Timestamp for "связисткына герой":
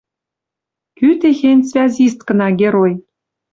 1.69-2.93